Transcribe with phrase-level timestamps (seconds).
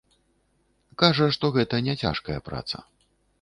[1.03, 2.83] Кажа, што гэта не цяжкая праца.